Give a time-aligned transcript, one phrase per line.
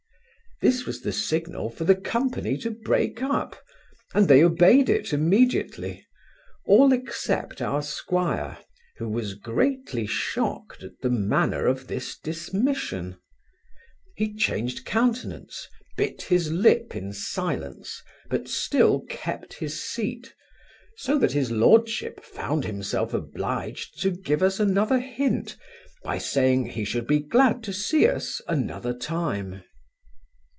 [0.63, 3.57] This was the signal for the company to break up,
[4.13, 6.05] and they obeyed it immediately,
[6.65, 8.59] all except our 'squire
[8.97, 13.17] who was greatly shocked at the manner of this dismission
[14.15, 15.67] He changed countenance,
[15.97, 17.99] bit his lip in silence,
[18.29, 20.31] but still kept his seat,
[20.97, 25.57] so that his lordship found himself obliged to give us another hint,
[26.03, 29.63] by saying, he should be glad to see us another time.